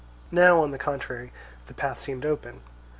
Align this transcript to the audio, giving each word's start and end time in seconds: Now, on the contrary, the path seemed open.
Now, 0.31 0.63
on 0.63 0.71
the 0.71 0.79
contrary, 0.79 1.31
the 1.67 1.75
path 1.75 2.01
seemed 2.01 2.25
open. 2.25 2.61